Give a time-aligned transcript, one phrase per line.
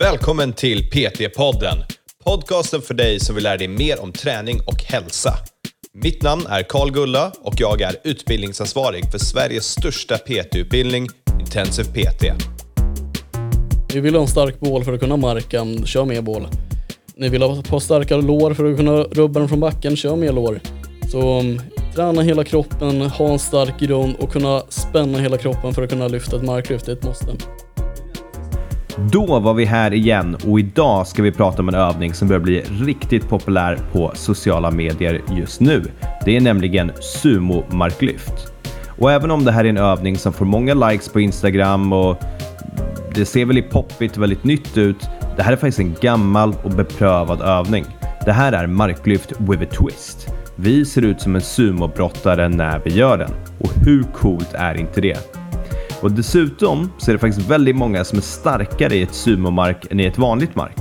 [0.00, 1.76] Välkommen till PT-podden.
[2.24, 5.34] Podcasten för dig som vill lära dig mer om träning och hälsa.
[5.92, 11.08] Mitt namn är Karl Gulla och jag är utbildningsansvarig för Sveriges största PT-utbildning,
[11.40, 12.24] Intensive PT.
[13.94, 16.48] Vi vill ha en stark bål för att kunna marka, kör mer bål.
[17.16, 20.16] Ni vill ha ett par starkare lår för att kunna rubba den från backen, kör
[20.16, 20.60] mer lår.
[21.10, 21.60] Så um,
[21.94, 26.08] träna hela kroppen, ha en stark grund och kunna spänna hela kroppen för att kunna
[26.08, 27.36] lyfta ett marklyft, det är ett måste.
[29.06, 32.40] Då var vi här igen och idag ska vi prata om en övning som börjar
[32.40, 35.84] bli riktigt populär på sociala medier just nu.
[36.24, 38.52] Det är nämligen sumo-marklyft.
[38.98, 42.16] Och även om det här är en övning som får många likes på Instagram och
[43.14, 45.08] det ser väldigt poppigt och väldigt nytt ut.
[45.36, 47.84] Det här är faktiskt en gammal och beprövad övning.
[48.24, 50.28] Det här är marklyft with a twist.
[50.56, 53.30] Vi ser ut som en sumobrottare när vi gör den.
[53.60, 55.38] Och hur coolt är inte det?
[56.02, 60.00] Och dessutom så är det faktiskt väldigt många som är starkare i ett sumomark än
[60.00, 60.76] i ett vanligt mark.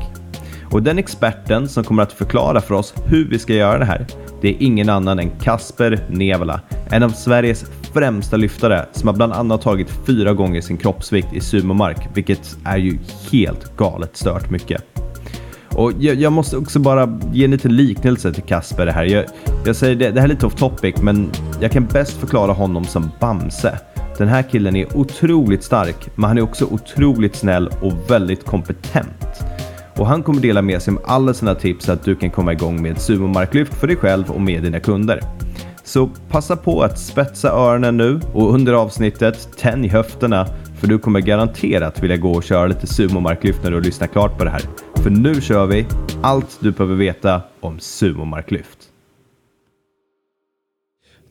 [0.72, 4.08] Och den experten som kommer att förklara för oss hur vi ska göra det här,
[4.42, 9.34] det är ingen annan än Kasper Nevala, en av Sveriges främsta lyftare som har bland
[9.34, 13.00] annat tagit fyra gånger sin kroppsvikt i sumomark, vilket är ju
[13.32, 14.84] helt galet stört mycket.
[15.70, 19.06] Och jag, jag, måste också bara ge en liten liknelse till Kasper här.
[19.06, 19.26] Jag,
[19.66, 21.32] jag säger det, det här är lite off topic, men
[21.62, 23.80] jag kan bäst förklara honom som Bamse.
[24.18, 29.44] Den här killen är otroligt stark, men han är också otroligt snäll och väldigt kompetent.
[29.96, 32.54] Och han kommer dela med sig av alla sina tips så att du kan komma
[32.54, 35.22] igång med sumomarklyft för dig själv och med dina kunder.
[35.84, 40.48] Så passa på att spetsa öronen nu och under avsnittet tänj höfterna
[40.80, 44.38] för du kommer garanterat vilja gå och köra lite sumomarklyft när du har lyssnat klart
[44.38, 44.62] på det här.
[44.96, 45.86] För nu kör vi
[46.22, 48.87] allt du behöver veta om sumomarklyft.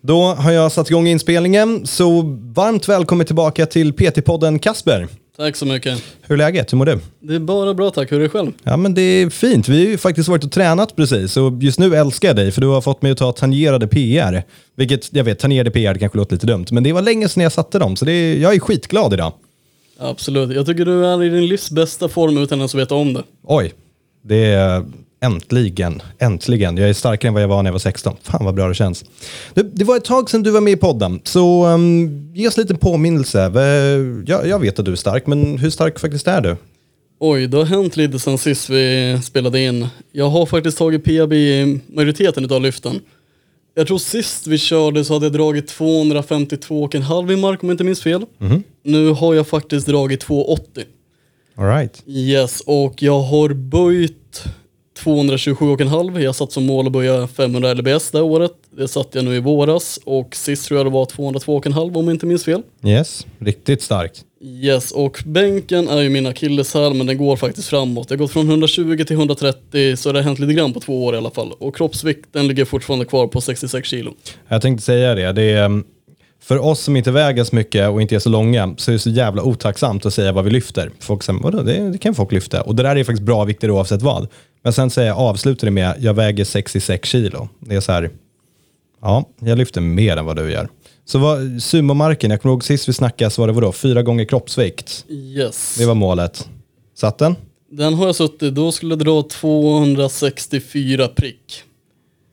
[0.07, 2.23] Då har jag satt igång inspelningen, så
[2.55, 5.09] varmt välkommen tillbaka till PT-podden Kasper.
[5.37, 6.03] Tack så mycket.
[6.23, 6.73] Hur är läget?
[6.73, 6.99] Hur mår du?
[7.21, 8.53] Det är bara bra tack, hur är det själv?
[8.63, 9.69] Ja men det är fint.
[9.69, 12.61] Vi har ju faktiskt varit och tränat precis och just nu älskar jag dig för
[12.61, 14.43] du har fått mig att ta tangerade PR.
[14.77, 17.43] Vilket, jag vet, tangerade PR det kanske låter lite dumt, men det var länge sedan
[17.43, 19.33] jag satte dem så det är, jag är skitglad idag.
[19.99, 20.57] Absolut.
[20.57, 23.23] Jag tycker du är i din livs bästa form utan ens veta om det.
[23.43, 23.73] Oj,
[24.23, 24.85] det är
[25.21, 26.77] äntligen, äntligen.
[26.77, 28.17] Jag är starkare än vad jag var när jag var 16.
[28.23, 29.05] Fan vad bra det känns.
[29.55, 32.57] Det, det var ett tag sedan du var med i podden, så um, ge oss
[32.57, 33.39] lite påminnelse.
[34.27, 36.57] Jag, jag vet att du är stark, men hur stark faktiskt är du?
[37.21, 39.87] Oj, det har hänt lite sen sist vi spelade in.
[40.13, 43.01] Jag har faktiskt tagit PB i majoriteten av lyften.
[43.75, 47.85] Jag tror sist vi körde så hade jag dragit 252,5 i mark om jag inte
[47.85, 48.25] minns fel.
[48.39, 48.63] Mhm.
[48.83, 50.85] Nu har jag faktiskt dragit 280.
[51.55, 52.03] All right.
[52.07, 54.45] Yes, och jag har böjt
[54.99, 56.21] 227,5.
[56.21, 58.53] Jag satt som mål att böja 500 lbs det året.
[58.77, 62.15] Det satte jag nu i våras och sist tror jag det var 202,5 om jag
[62.15, 62.63] inte minns fel.
[62.85, 64.13] Yes, riktigt stark.
[64.41, 68.11] Yes, och bänken är ju min akilleshäl men den går faktiskt framåt.
[68.11, 71.05] Jag har gått från 120 till 130 så det har hänt lite grann på två
[71.05, 71.53] år i alla fall.
[71.59, 74.15] Och kroppsvikten ligger fortfarande kvar på 66 kilo.
[74.49, 75.33] Jag tänkte säga det.
[75.33, 75.85] det är, um,
[76.43, 78.99] för oss som inte väger så mycket och inte är så långa så är det
[78.99, 80.91] så jävla otacksamt att säga vad vi lyfter.
[81.01, 82.63] Folk säger, vadå, det, det kan folk lyfta.
[82.63, 84.29] Och det där är faktiskt bra vikter oavsett vad.
[84.67, 87.49] Men sen säger jag, avslutar det med, jag väger 66 kilo.
[87.61, 88.11] Det är så här,
[89.01, 90.69] ja, jag lyfter mer än vad du gör.
[91.05, 94.25] Så vad, sumomarken, jag kommer ihåg sist vi snackade så var det vadå, fyra gånger
[94.25, 95.05] kroppsvikt.
[95.09, 95.77] Yes.
[95.79, 96.49] Det var målet.
[96.95, 97.37] Satt den?
[97.71, 101.63] Den har jag suttit, då skulle jag dra 264 prick.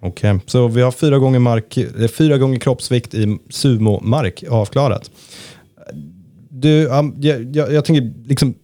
[0.02, 5.12] Okej, så vi har fyra gånger, mark, eh, fyra gånger kroppsvikt i sumomark avklarat.
[6.50, 8.56] Du, jag, jag, jag tänker liksom,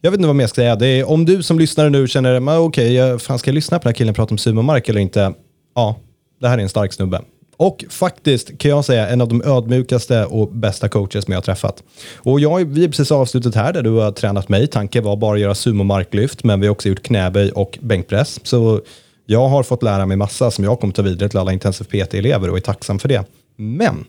[0.00, 0.76] jag vet inte vad mer jag ska säga.
[0.76, 3.82] Det är, om du som lyssnar nu känner, okej, jag, fan ska jag lyssna på
[3.82, 5.34] den här killen prata om sumomark eller inte?
[5.74, 5.96] Ja,
[6.40, 7.20] det här är en stark snubbe.
[7.56, 11.42] Och faktiskt kan jag säga en av de ödmjukaste och bästa coacher som jag har
[11.42, 11.82] träffat.
[12.16, 14.66] Och jag, vi är precis avslutat här där du har tränat mig.
[14.66, 18.40] Tanken var bara att göra sumomarklyft, men vi har också gjort knäböj och bänkpress.
[18.42, 18.80] Så
[19.26, 22.50] jag har fått lära mig massa som jag kommer ta vidare till alla intensiv PT-elever
[22.50, 23.24] och är tacksam för det.
[23.56, 24.04] Men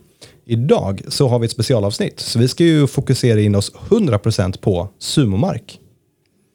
[0.48, 4.88] idag så har vi ett specialavsnitt, så vi ska ju fokusera in oss 100% på
[4.98, 5.78] sumomark.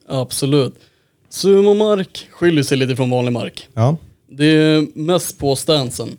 [0.08, 0.74] Absolut.
[1.30, 3.68] Sumomark skiljer sig lite från vanlig mark.
[3.74, 3.98] Ja,
[4.32, 6.10] Det är mest på stansen.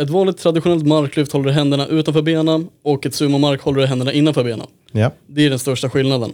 [0.00, 4.12] Ett vanligt traditionellt marklyft håller du händerna utanför benen och ett sumomark håller du händerna
[4.12, 4.66] innanför benen.
[4.92, 5.10] ja.
[5.26, 6.30] Det är den största skillnaden.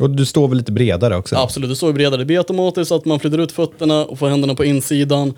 [0.00, 1.36] Och du står väl lite bredare också?
[1.36, 2.16] Absolut, det står bredare.
[2.16, 5.34] Det blir automatiskt att man flyttar ut fötterna och får händerna på insidan.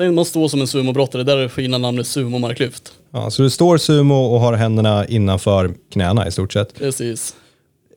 [0.00, 2.92] Tänk man står som en sumobrottare, där är det fina namnet sumomarklyft.
[3.12, 6.74] Ja, så du står sumo och har händerna innanför knäna i stort sett.
[6.74, 7.36] Precis.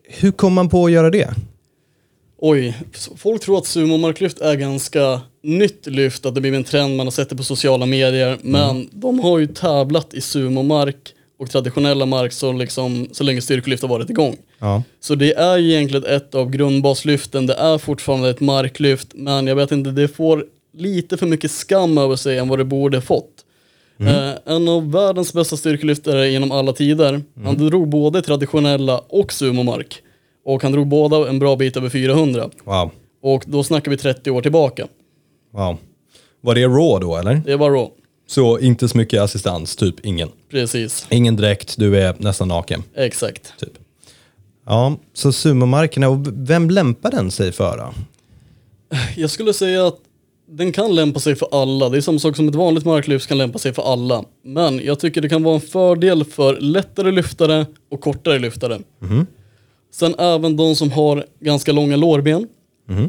[0.03, 1.29] Hur kom man på att göra det?
[2.37, 2.77] Oj,
[3.17, 7.11] folk tror att sumomarklyft är ganska nytt lyft, att det blivit en trend, man har
[7.11, 8.37] sett det på sociala medier.
[8.41, 13.81] Men de har ju tävlat i sumomark och traditionella mark så, liksom, så länge styrkelyft
[13.81, 14.37] har varit igång.
[14.59, 14.83] Ja.
[14.99, 19.71] Så det är egentligen ett av grundbaslyften, det är fortfarande ett marklyft, men jag vet
[19.71, 23.45] inte, det får lite för mycket skam över sig än vad det borde fått.
[23.99, 30.01] Eh, en av världens bästa styrkelyftare genom alla tider, han drog både traditionella och sumomark.
[30.45, 32.49] Och han drog båda en bra bit över 400.
[32.63, 32.91] Wow.
[33.23, 34.87] Och då snackar vi 30 år tillbaka.
[35.53, 35.77] wow.
[36.41, 37.41] Var det raw då eller?
[37.45, 37.89] Det var raw.
[38.27, 40.29] Så inte så mycket assistans, typ ingen.
[40.51, 42.83] Precis, Ingen dräkt, du är nästan naken.
[42.95, 43.53] exakt.
[43.59, 43.73] Typ.
[44.65, 47.93] Ja, så sumomarkerna, och vem lämpar den sig för då?
[49.15, 49.99] Jag skulle säga att
[50.51, 51.89] den kan lämpa sig för alla.
[51.89, 54.23] Det är samma sak som ett vanligt marklyft kan lämpa sig för alla.
[54.43, 58.79] Men jag tycker det kan vara en fördel för lättare lyftare och kortare lyftare.
[59.93, 62.47] Sen även de som har ganska långa lårben.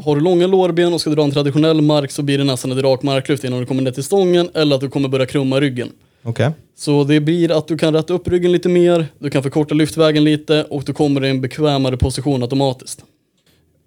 [0.04, 2.84] Har du långa lårben och ska dra en traditionell mark så blir det nästan ett
[2.84, 5.88] rak marklyft innan du kommer ner till stången eller att du kommer börja krumma ryggen.
[6.22, 6.50] Okej.
[6.76, 10.24] Så det blir att du kan rätta upp ryggen lite mer, du kan förkorta lyftvägen
[10.24, 13.04] lite och du kommer i en bekvämare position automatiskt.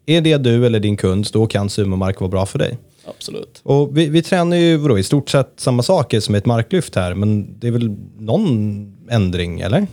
[0.06, 2.78] Är det du eller din kund, då kan sumomark vara bra för dig.
[3.06, 3.60] Absolut.
[3.63, 7.13] Och vi, vi tränar ju vadå, i stort sett samma saker som ett marklyft här,
[7.13, 9.88] men det är väl någon ändring, eller?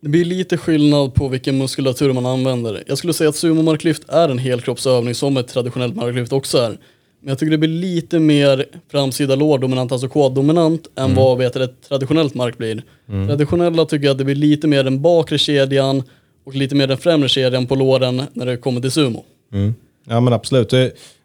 [0.00, 2.84] Det blir lite skillnad på vilken muskulatur man använder.
[2.86, 6.78] Jag skulle säga att sumomarklyft är en helkroppsövning som ett traditionellt marklyft också är.
[7.20, 11.88] Men jag tycker det blir lite mer framsida lårdominant, alltså quad-dominant, än vad vet, ett
[11.88, 12.82] traditionellt mark blir.
[13.06, 16.02] Traditionella tycker jag att det blir lite mer den bakre kedjan
[16.44, 19.24] och lite mer den främre kedjan på låren när det kommer till sumo.
[19.52, 19.74] Mm.
[20.08, 20.72] Ja men absolut.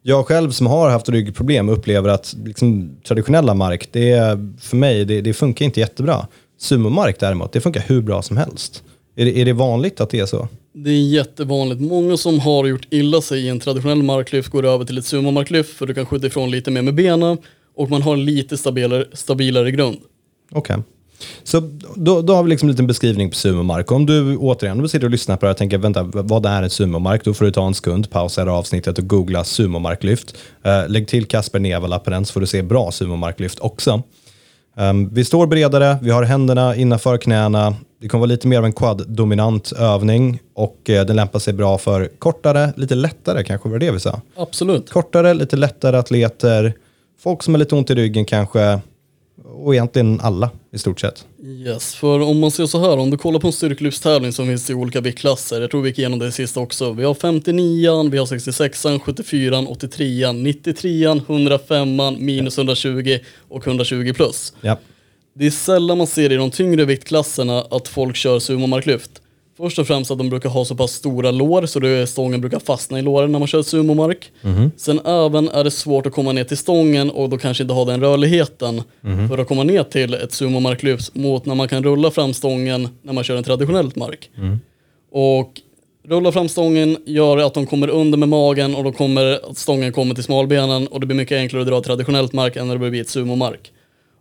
[0.02, 5.06] Jag själv som har haft ryggproblem upplever att liksom, traditionella mark, det är, för mig,
[5.06, 6.28] det, det funkar inte jättebra.
[6.60, 8.84] Sumomark däremot, det funkar hur bra som helst.
[9.16, 10.48] Är det, är det vanligt att det är så?
[10.74, 11.82] Det är jättevanligt.
[11.82, 15.78] Många som har gjort illa sig i en traditionell marklyft går över till ett sumomarklyft
[15.78, 17.38] för du kan skjuta ifrån lite mer med benen
[17.76, 19.98] och man har en lite stabilare, stabilare grund.
[20.52, 20.78] Okej.
[21.44, 23.92] Så då, då har vi liksom en liten beskrivning på sumomark.
[23.92, 26.46] Om du återigen om du sitter och lyssnar på det här och tänker, vänta, vad
[26.46, 27.26] är en sumomark?
[27.26, 30.36] Då får du ta en sekund, pausa det här avsnittet och googla sumomarklyft.
[30.66, 34.04] Uh, lägg till Kasper Nevala på den så får du se bra sumomarklyft också.
[34.78, 37.76] Um, vi står bredare, vi har händerna innanför knäna.
[38.02, 41.78] Det kommer vara lite mer av en quad-dominant övning och eh, den lämpar sig bra
[41.78, 44.22] för kortare, lite lättare kanske var det vi sa.
[44.36, 44.90] Absolut.
[44.90, 46.74] Kortare, lite lättare atleter,
[47.20, 48.80] folk som har lite ont i ryggen kanske
[49.44, 51.26] och egentligen alla i stort sett.
[51.44, 54.70] Yes, för om man ser så här, om du kollar på en styrkelyftstävling som finns
[54.70, 56.92] i olika viktklasser, jag tror vi gick igenom det sista också.
[56.92, 63.20] Vi har 59an, vi har 66an, 74an, 83an, 93an, 105an, minus 120
[63.50, 64.54] och 120 plus.
[64.62, 64.80] Ja.
[65.34, 69.23] Det är sällan man ser i de tyngre viktklasserna att folk kör sumomarklyft.
[69.64, 72.60] Först och främst att de brukar ha så pass stora lår så det stången brukar
[72.60, 74.32] fastna i låren när man kör sumomark.
[74.78, 77.86] Sen även är det svårt att komma ner till stången och då kanske inte ha
[77.86, 78.82] den rörligheten
[79.30, 83.14] för att komma ner till ett sumomarklyft mot när man kan rulla fram stången när
[83.14, 84.30] man kör en traditionellt mark.
[85.12, 85.62] Och
[86.08, 90.16] rulla fram stången gör att de kommer under med magen och då kommer stången kommer
[90.16, 93.02] till smalbenen och det blir mycket enklare att dra traditionellt mark än när det blir
[93.02, 93.72] ett sumomark.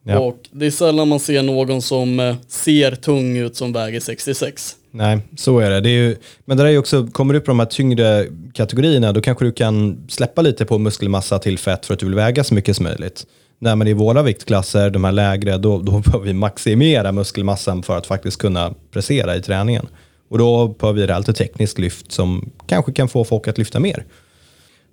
[0.05, 0.19] Ja.
[0.19, 4.77] Och det är sällan man ser någon som eh, ser tung ut som väger 66.
[4.91, 5.81] Nej, så är det.
[5.81, 8.27] det är ju, men det är ju också, kommer du upp på de här tyngre
[8.55, 12.15] kategorierna, då kanske du kan släppa lite på muskelmassa till fett för att du vill
[12.15, 13.27] väga så mycket som möjligt.
[13.59, 17.99] Nej, men i våra viktklasser, de här lägre, då, då behöver vi maximera muskelmassan för
[17.99, 19.87] att faktiskt kunna prestera i träningen.
[20.29, 24.05] Och då behöver vi ett tekniskt lyft som kanske kan få folk att lyfta mer.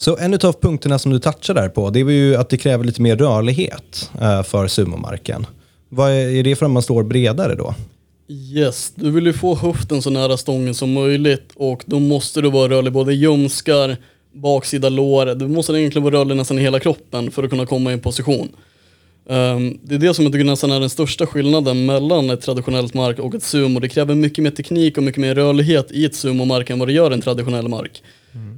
[0.02, 2.84] Så en av punkterna som du touchar där på, det var ju att det kräver
[2.84, 5.46] lite mer rörlighet eh, för sumomarken.
[5.90, 7.76] Vad är, det för att man står bredare då?
[8.28, 12.50] Yes, du vill ju få höften så nära stången som möjligt och då måste du
[12.50, 13.98] vara rörlig både i ljumskar,
[14.34, 17.90] baksida lår, du måste egentligen vara rörlig nästan i hela kroppen för att kunna komma
[17.90, 18.50] i en position.
[19.30, 22.94] Ehm, det är det som jag tycker nästan är den största skillnaden mellan ett traditionellt
[22.94, 23.80] mark och ett sumo.
[23.80, 26.94] Det kräver mycket mer teknik och mycket mer rörlighet i ett sumomark än vad det
[26.94, 28.04] gör i en traditionell mark.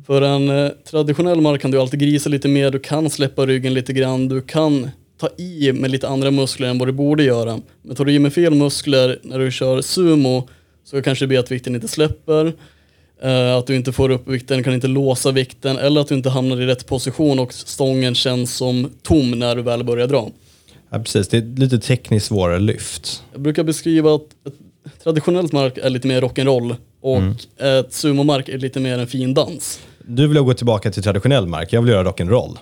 [0.06, 3.74] För en eh, traditionell mark kan du alltid grisa lite mer, du kan släppa ryggen
[3.74, 7.60] lite grann, du kan ta i med lite andra muskler än vad du borde göra.
[7.82, 10.48] Men tar du i med fel muskler när du kör sumo
[10.84, 12.54] så kanske det blir att vikten inte släpper,
[13.22, 16.30] eh, att du inte får upp vikten, kan inte låsa vikten eller att du inte
[16.30, 20.30] hamnar i rätt position och stången känns som tom när du väl börjar dra.
[20.90, 21.28] Ja, precis.
[21.28, 23.24] Det är lite tekniskt svårare lyft.
[23.32, 24.28] Jag brukar beskriva att
[25.04, 27.22] traditionellt mark är lite mer rock'n'roll och
[27.62, 29.80] ett sumomark är lite mer en fin dans.
[30.06, 32.58] Du vill gå tillbaka till traditionell mark, jag vill göra rock'n'roll.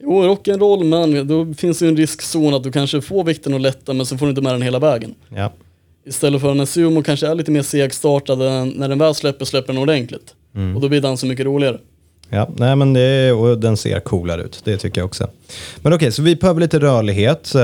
[0.00, 3.60] Jo, rock'n'roll men då finns det ju en riskzon att du kanske får vikten att
[3.60, 5.14] lätta men så får du inte med den hela vägen.
[5.36, 5.52] Ja.
[6.06, 9.82] Istället för när sumo kanske är lite mer segstartad, när den väl släpper, släpper den
[9.82, 10.34] ordentligt.
[10.74, 11.78] Och då blir dansen mycket roligare.
[12.30, 14.60] Ja, nej men det och den ser coolare ut.
[14.64, 15.28] Det tycker jag också.
[15.76, 17.60] Men okej, så vi behöver lite rörlighet eh,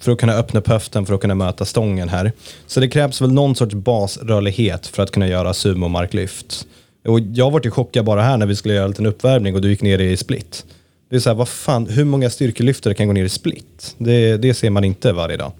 [0.00, 2.32] för att kunna öppna upp höften för att kunna möta stången här.
[2.66, 6.66] Så det krävs väl någon sorts basrörlighet för att kunna göra sumomarklyft.
[7.06, 9.60] Och jag var ju chockad bara här när vi skulle göra en liten uppvärmning och
[9.60, 10.64] du gick ner i split.
[11.10, 13.94] Det är så här, vad fan, hur många styrkelyftare kan gå ner i split?
[13.98, 15.52] Det, det ser man inte varje dag.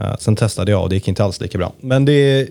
[0.00, 1.72] Eh, sen testade jag och det gick inte alls lika bra.
[1.80, 2.48] Men det är,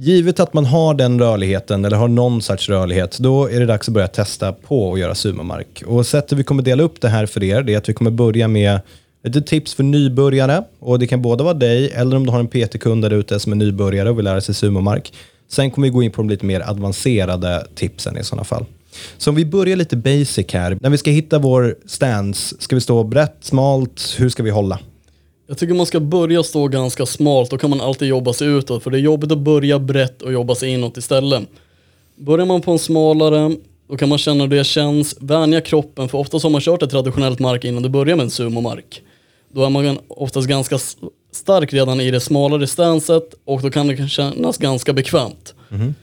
[0.00, 3.88] givet att man har den rörligheten eller har någon sorts rörlighet, då är det dags
[3.88, 5.82] att börja testa på att göra sumomark.
[5.86, 8.10] Och sättet vi kommer dela upp det här för er, det är att vi kommer
[8.10, 8.80] börja med
[9.24, 10.64] lite tips för nybörjare.
[10.78, 13.52] Och det kan både vara dig eller om du har en PT-kund där ute som
[13.52, 15.12] är nybörjare och vill lära sig sumomark.
[15.48, 18.64] Sen kommer vi gå in på de lite mer avancerade tipsen i sådana fall.
[19.18, 20.78] Så om vi börjar lite basic här.
[20.80, 24.78] När vi ska hitta vår stance, ska vi stå brett, smalt, hur ska vi hålla?
[25.50, 28.82] Jag tycker man ska börja stå ganska smalt, då kan man alltid jobba sig utåt.
[28.82, 31.42] För det är jobbigt att börja brett och jobba sig inåt istället.
[32.16, 33.56] Börjar man på en smalare,
[33.88, 36.08] då kan man känna hur det känns, vänja kroppen.
[36.08, 39.02] För oftast har man kört ett traditionellt mark innan du börjar med en sumomark.
[39.52, 40.78] Då är man oftast ganska
[41.32, 45.54] stark redan i det smalare stanset och då kan det kännas ganska bekvämt.
[45.70, 45.94] Mm.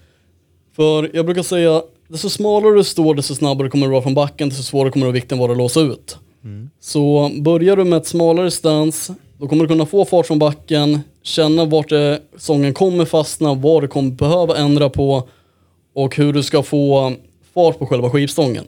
[0.75, 4.49] För jag brukar säga, desto smalare du står, desto snabbare kommer du vara från backen,
[4.49, 6.17] desto svårare kommer vikten vara att låsa ut.
[6.43, 6.69] Mm.
[6.79, 10.99] Så börjar du med ett smalare stans, då kommer du kunna få fart från backen,
[11.23, 15.27] känna vart det, sången kommer fastna, vad du kommer behöva ändra på
[15.95, 17.13] och hur du ska få
[17.53, 18.63] fart på själva skivstången.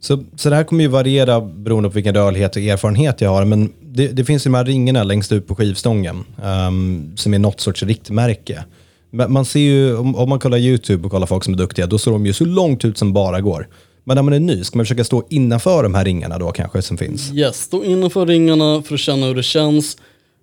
[0.00, 3.44] Så, så det här kommer ju variera beroende på vilken rörlighet och erfarenhet jag har,
[3.44, 7.38] men det, det finns ju de här ringarna längst ut på skivstången um, som är
[7.38, 8.64] något sorts riktmärke.
[9.10, 11.98] Man ser ju, om, om, man kollar YouTube och kollar folk som är duktiga, då
[11.98, 13.68] står de ju så långt ut som bara går.
[14.08, 16.82] Men när man är ny, ska man försöka stå innanför de här ringarna då kanske
[16.82, 17.32] som finns?
[17.34, 19.96] Yes, stå innanför ringarna för att känna hur det känns.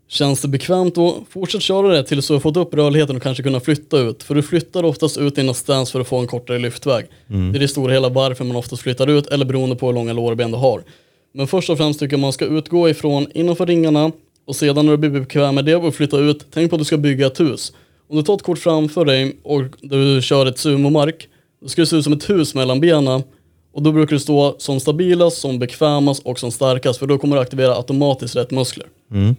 [0.07, 3.43] Känns det bekvämt då, fortsätt köra det tills du har fått upp rörligheten och kanske
[3.43, 4.23] kunna flytta ut.
[4.23, 7.05] För du flyttar oftast ut dina stance för att få en kortare lyftväg.
[7.29, 7.51] Mm.
[7.51, 10.13] Det är det stora hela varför man oftast flyttar ut, eller beroende på hur långa
[10.13, 10.83] lårben du har.
[11.33, 14.11] Men först och främst tycker jag man ska utgå ifrån innanför ringarna
[14.47, 16.85] och sedan när du blir bekväm med det och flytta ut, tänk på att du
[16.85, 17.73] ska bygga ett hus.
[18.09, 21.27] Om du tar ett kort framför dig och du kör ett sumomark,
[21.61, 23.23] då ska det se ut som ett hus mellan benen
[23.75, 27.35] och då brukar du stå som stabilast, som bekvämast och som starkast för då kommer
[27.35, 28.87] du aktivera automatiskt rätt muskler.
[29.11, 29.35] Mm.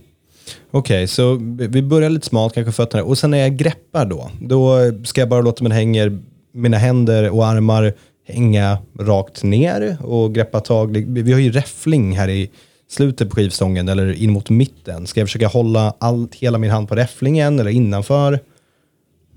[0.71, 3.05] Okej, okay, så vi börjar lite smalt, kanske fötterna.
[3.05, 6.19] Och sen när jag greppar då, då ska jag bara låta mina, hänger,
[6.53, 7.93] mina händer och armar
[8.27, 11.05] hänga rakt ner och greppa tag.
[11.09, 12.51] Vi har ju räffling här i
[12.89, 15.07] slutet på skivstången eller in mot mitten.
[15.07, 18.41] Ska jag försöka hålla allt, hela min hand på räfflingen eller innanför?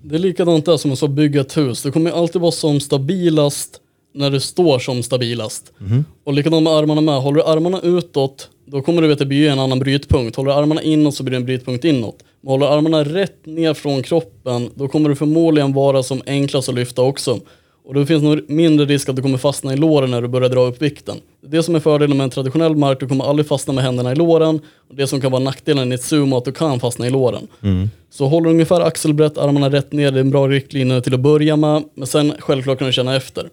[0.03, 1.83] Det är likadant där som att bygga ett hus.
[1.83, 3.78] Det kommer alltid vara som stabilast
[4.13, 5.71] när du står som stabilast.
[5.79, 6.05] Mm.
[6.23, 7.21] Och likadant med armarna med.
[7.21, 10.35] Håller du armarna utåt, då kommer du veta att det blir en annan brytpunkt.
[10.35, 12.23] Håller du armarna inåt så blir det en brytpunkt inåt.
[12.41, 16.69] Men håller du armarna rätt ner från kroppen, då kommer du förmodligen vara som enklast
[16.69, 17.39] att lyfta också.
[17.85, 20.49] Och då finns nog mindre risk att du kommer fastna i låren när du börjar
[20.49, 21.17] dra upp vikten.
[21.47, 24.15] Det som är fördelen med en traditionell mark, du kommer aldrig fastna med händerna i
[24.15, 24.61] låren.
[24.89, 27.47] Och det som kan vara nackdelen i ett sumo, att du kan fastna i låren.
[27.63, 27.89] Mm.
[28.09, 31.19] Så håller du ungefär axelbrett, armarna rätt ner, det är en bra riktlinje till att
[31.19, 31.83] börja med.
[31.93, 33.49] Men sen självklart kan du känna efter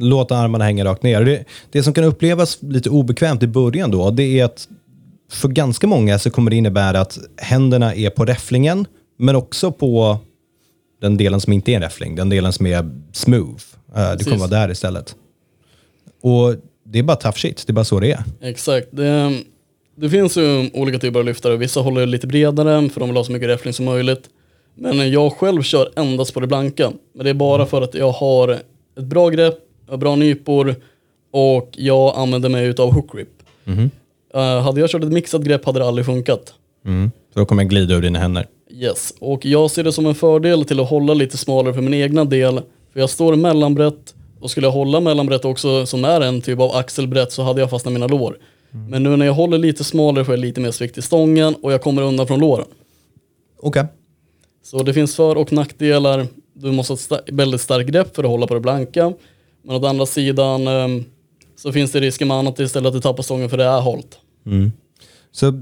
[0.00, 1.24] låta armarna hänga rakt ner.
[1.24, 4.68] Det, det som kan upplevas lite obekvämt i början då, det är att
[5.30, 8.86] för ganska många så kommer det innebära att händerna är på räfflingen,
[9.18, 10.18] men också på
[11.00, 13.62] den delen som inte är en räffling, den delen som är smooth.
[13.96, 15.16] Uh, det kommer vara där istället.
[16.22, 16.54] Och
[16.84, 18.24] det är bara tough shit, det är bara så det är.
[18.40, 18.88] Exakt.
[18.90, 19.40] Det,
[19.96, 21.56] det finns ju olika typer av lyftare.
[21.56, 24.22] Vissa håller lite bredare för de vill ha så mycket räffling som möjligt.
[24.74, 26.92] Men jag själv kör endast på det blanka.
[27.14, 28.48] Men det är bara för att jag har
[28.98, 29.58] ett bra grepp,
[29.90, 30.74] jag har bra nypor
[31.30, 33.28] och jag använder mig av hook grip.
[33.64, 33.90] Mm.
[34.34, 36.54] Uh, hade jag kört ett mixat grepp hade det aldrig funkat.
[36.86, 37.10] Mm.
[37.34, 38.46] Så då kommer jag glida ur dina händer?
[38.70, 41.94] Yes, och jag ser det som en fördel till att hålla lite smalare för min
[41.94, 42.60] egna del.
[42.92, 46.70] För jag står mellanbrett och skulle jag hålla mellanbrett också som är en typ av
[46.70, 48.38] axelbrett så hade jag fastnat mina lår.
[48.72, 48.86] Mm.
[48.90, 51.72] Men nu när jag håller lite smalare får jag lite mer svikt i stången och
[51.72, 52.66] jag kommer undan från låren.
[53.56, 53.68] Okej.
[53.68, 53.84] Okay.
[54.62, 56.26] Så det finns för och nackdelar.
[56.54, 59.12] Du måste ha ett väldigt starkt grepp för att hålla på det blanka.
[59.62, 61.04] Men å andra sidan um,
[61.56, 64.18] så finns det risker med annat istället att du tappar stången för det är hållt.
[64.46, 64.72] Mm.
[65.32, 65.52] Så,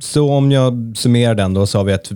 [0.00, 2.12] så om jag summerar den då så har vi att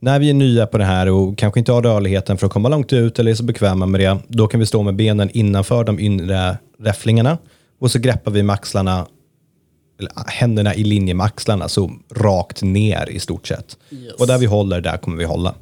[0.00, 2.68] när vi är nya på det här och kanske inte har rörligheten för att komma
[2.68, 5.84] långt ut eller är så bekväma med det, då kan vi stå med benen innanför
[5.84, 7.38] de inre räfflingarna
[7.80, 9.06] och så greppar vi med axlarna,
[9.98, 13.78] eller händerna i linje med axlarna, så rakt ner i stort sett.
[13.90, 14.12] Yes.
[14.12, 15.54] Och där vi håller, där kommer vi hålla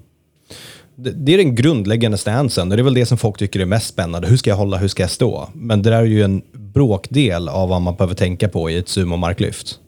[1.01, 3.89] det är den grundläggande stansen och det är väl det som folk tycker är mest
[3.89, 4.29] spännande.
[4.29, 5.49] Hur ska jag hålla, hur ska jag stå?
[5.55, 8.89] Men det där är ju en bråkdel av vad man behöver tänka på i ett
[8.89, 9.79] sumomarklyft.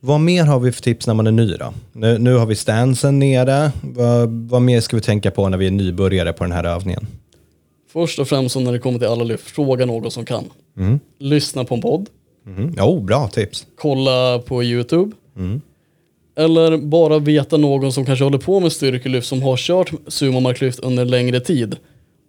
[0.00, 1.72] Vad mer har vi för tips när man är ny då?
[1.92, 3.72] Nu, nu har vi stansen nere.
[3.82, 7.06] Vad, vad mer ska vi tänka på när vi är nybörjare på den här övningen?
[7.92, 10.44] Först och främst när det kommer till alla lyft, fråga någon som kan.
[11.18, 12.06] Lyssna på en podd,
[12.46, 12.74] Mm.
[12.78, 13.66] Jo, bra tips.
[13.76, 15.12] kolla på YouTube.
[15.36, 15.60] Mm.
[16.38, 21.04] Eller bara veta någon som kanske håller på med styrkelyft som har kört sumomarklyft under
[21.04, 21.76] längre tid.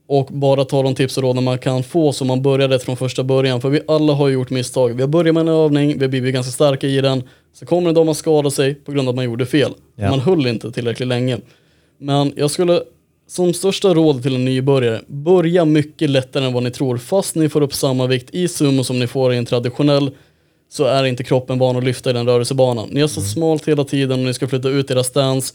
[0.07, 2.97] Och bara ta de tips och råd man kan få så man börjar rätt från
[2.97, 3.61] första början.
[3.61, 4.93] För vi alla har gjort misstag.
[4.93, 7.23] Vi har börjat med en övning, vi har blivit ganska starka i den.
[7.53, 9.73] Så kommer en dag man skadar sig på grund av att man gjorde fel.
[9.95, 10.09] Ja.
[10.09, 11.37] Man höll inte tillräckligt länge.
[11.99, 12.81] Men jag skulle
[13.27, 16.97] som största råd till en nybörjare, börja mycket lättare än vad ni tror.
[16.97, 20.11] Fast ni får upp samma vikt i sumo som ni får i en traditionell
[20.69, 22.89] så är inte kroppen van att lyfta i den rörelsebanan.
[22.91, 25.53] Ni är så smalt hela tiden och ni ska flytta ut era stance,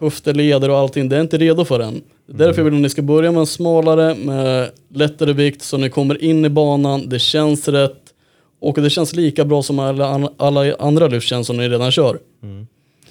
[0.00, 1.08] höfter, leder och allting.
[1.08, 2.02] Det är inte redo för än.
[2.26, 5.90] Därför vill jag att ni ska börja med en smalare, med lättare vikt så ni
[5.90, 8.02] kommer in i banan, det känns rätt
[8.60, 12.18] och det känns lika bra som alla, alla andra lyft känns som ni redan kör.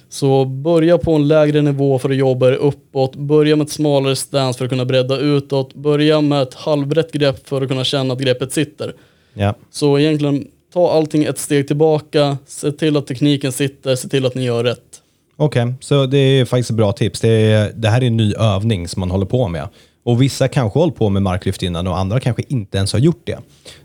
[0.10, 3.15] Så börja på en lägre nivå för att jobba er uppåt.
[3.15, 5.74] Börja med ett smalare stance för att kunna bredda utåt.
[5.74, 8.93] Börja med ett halvrätt grepp för att kunna känna att greppet sitter.
[9.34, 9.55] Ja.
[9.72, 14.36] Så egentligen, ta allting ett steg tillbaka, se till att tekniken sitter, se till att
[14.36, 15.01] ni gör rätt.
[15.36, 17.20] Okej, så det är faktiskt ett bra tips.
[17.20, 19.68] Det, är, det här är en ny övning som man håller på med.
[20.04, 23.22] Och vissa kanske hållit på med marklyft innan och andra kanske inte ens har gjort
[23.24, 23.38] det.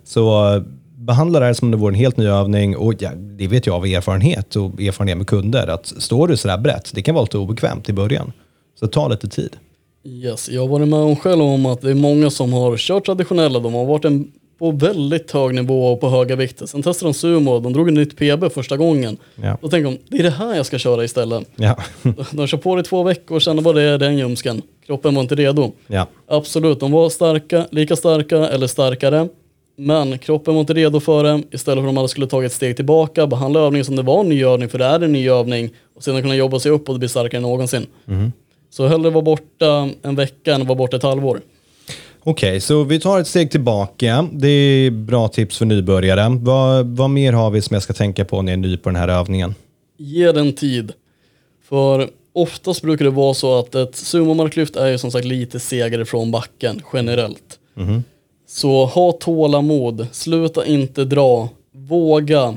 [0.04, 0.62] Så eh,
[0.96, 3.66] behandla det här som om det vore en helt ny övning och ja, det vet
[3.66, 7.24] jag av erfarenhet och erfarenhet med kunder att står du sådär brett, det kan vara
[7.24, 8.32] lite obekvämt i början.
[8.80, 9.56] Så ta lite tid.
[10.04, 13.06] Yes, jag har varit med om själv om att det är många som har kört
[13.06, 16.66] traditionella, de har varit en, på väldigt hög nivå och på höga vikter.
[16.66, 19.16] Sen testade de sumo, de drog en nytt PB första gången.
[19.42, 19.58] Ja.
[19.62, 21.48] Då tänker de, det är det här jag ska köra istället.
[21.56, 21.76] Ja.
[22.32, 24.62] De kör på det i två veckor kände bara det den ljumsken.
[24.86, 25.72] Kroppen var inte redo.
[25.86, 26.06] ja.
[26.28, 29.28] Absolut, de var starka, lika starka eller starkare.
[29.78, 31.42] Men kroppen var inte redo för det.
[31.50, 34.20] Istället för att de alla skulle tagit ett steg tillbaka, behandla övningen som det var
[34.20, 35.70] en ny övning, för det är en ny övning.
[35.96, 37.86] Och sedan kunna jobba sig upp och bli starkare än någonsin.
[38.70, 41.40] Så hellre vara borta en vecka än vara borta ett halvår.
[42.28, 44.28] Okej, så vi tar ett steg tillbaka.
[44.32, 46.38] Det är bra tips för nybörjare.
[46.40, 48.88] Vad, vad mer har vi som jag ska tänka på när jag är ny på
[48.88, 49.54] den här övningen?
[49.96, 50.92] Ge den tid.
[51.68, 56.04] För oftast brukar det vara så att ett sumomarklyft är ju som sagt lite segare
[56.04, 57.58] från backen generellt.
[58.48, 62.54] Så ha tålamod, sluta inte dra, våga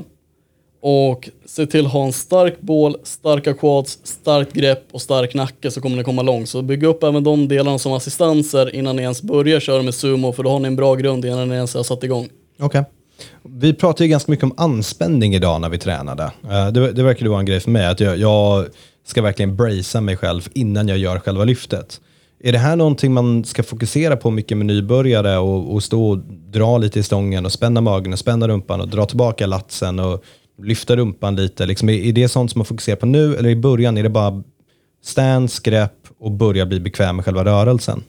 [0.80, 5.70] och se till att ha en stark bål, starka quads, starkt grepp och stark nacke
[5.70, 6.48] så kommer ni komma långt.
[6.48, 10.32] Så bygg upp även de delarna som assistanser innan ni ens börjar köra med sumo
[10.32, 12.28] för då har ni en bra grund innan ni ens har satt igång.
[12.58, 12.84] Okej.
[13.42, 16.22] Vi pratade ju ganska mycket om anspänning idag när vi tränade.
[16.50, 18.66] Eh, det, det verkar vara en grej för mig, att jag, jag
[19.06, 22.00] ska verkligen bracea mig själv innan jag gör själva lyftet.
[22.42, 26.18] Är det här någonting man ska fokusera på mycket med nybörjare och, och stå och
[26.50, 30.24] dra lite i stången och spänna magen och spänna rumpan och dra tillbaka latsen och
[30.64, 31.66] lyfta rumpan lite?
[31.66, 34.08] Liksom, är, är det sånt som man fokuserar på nu eller i början är det
[34.08, 34.42] bara
[35.02, 38.02] stance, grepp och börja bli bekväm med själva rörelsen?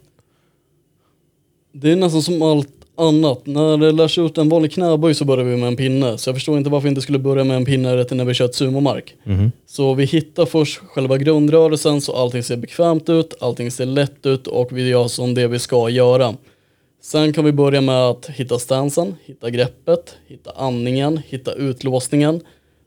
[1.73, 3.45] Det är nästan som allt annat.
[3.45, 6.17] När det lärs ut en vanlig knäböj så börjar vi med en pinne.
[6.17, 8.33] Så jag förstår inte varför vi inte skulle börja med en pinne rätt när vi
[8.33, 9.15] kör ett sumomark.
[9.65, 14.47] Så vi hittar först själva grundrörelsen så allting ser bekvämt ut, allting ser lätt ut
[14.47, 16.35] och vi gör som det vi ska göra.
[17.03, 22.41] Sen kan vi börja med att hitta stansen, hitta greppet, hitta andningen, hitta utlåsningen.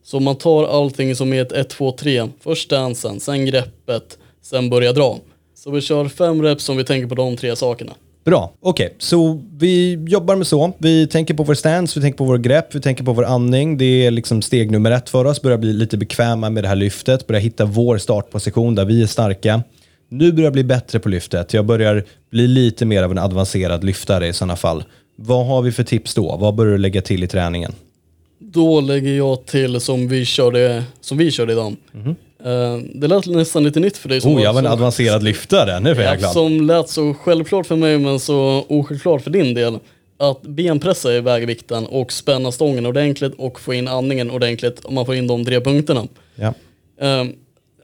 [0.05, 2.29] Så man tar allting som är ett 1, 2, 3.
[2.41, 5.19] Först stansen, sen greppet, sen börja dra.
[5.55, 7.93] Så vi kör fem reps om vi tänker på de tre sakerna.
[8.25, 8.95] Bra, okej.
[8.99, 10.73] Så vi jobbar med så.
[10.79, 13.79] Vi tänker på vår stance, vi tänker på vår grepp, vi tänker på vår andning.
[13.79, 15.43] Det är liksom steg nummer ett för oss.
[15.43, 17.27] Börja bli lite bekväma med det här lyftet.
[17.27, 19.63] Börja hitta vår startposition där vi är starka.
[20.19, 21.55] Nu börjar jag bli bättre på lyftet.
[21.55, 24.85] Jag börjar bli lite mer av en avancerad lyftare i sådana fall.
[25.17, 26.37] Vad har vi för tips då?
[26.37, 27.73] Vad börjar du lägga till i träningen?
[28.39, 31.77] Då lägger jag till som vi körde, som vi körde idag.
[32.45, 34.21] Eh, det lät nästan lite nytt för dig.
[34.21, 34.37] Som.
[34.37, 35.81] Oh, jag var en avancerad lyftare.
[35.81, 36.33] Nu är jag Ja, glad.
[36.33, 39.79] Som lät så självklart för mig men så osjälvklart för din del.
[40.19, 45.07] Att benpressa iväg vikten och spänna stången ordentligt och få in andningen ordentligt om man
[45.07, 46.07] får in de tre punkterna.
[46.35, 46.55] Ja.
[47.01, 47.25] Eh,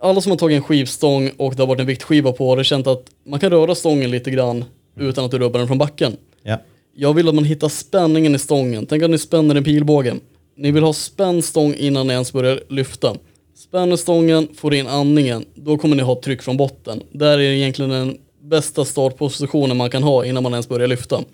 [0.02, 2.86] Alla som har tagit en skivstång och det har varit en viktskiva på har känt
[2.86, 4.64] att man kan röra stången lite grann
[4.96, 6.16] utan att du rubbar den från backen.
[6.42, 6.58] Ja.
[6.94, 8.86] Jag vill att man hittar spänningen i stången.
[8.86, 10.14] Tänk att ni spänner en pilbåge.
[10.56, 13.16] Ni vill ha spänd stång innan ni ens börjar lyfta.
[13.56, 17.02] Spänner stången, får in andningen, då kommer ni ha tryck från botten.
[17.12, 21.24] Där är egentligen den bästa startpositionen man kan ha innan man ens börjar lyfta.